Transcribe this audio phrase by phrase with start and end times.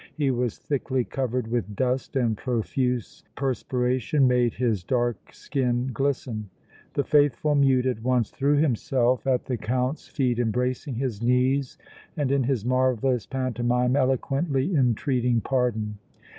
[0.15, 6.49] He was thickly covered with dust and profuse perspiration made his dark skin glisten.
[6.95, 11.77] The faithful mute at once threw himself at the Count's feet, embracing his knees
[12.17, 15.99] and in his marvellous pantomime eloquently entreating pardon.